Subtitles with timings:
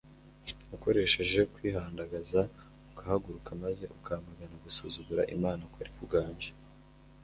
[0.75, 2.41] akoresheje kwihandagaza
[2.89, 6.49] agahaguruka maze akamagana gusuzugura Imana kwari kuganje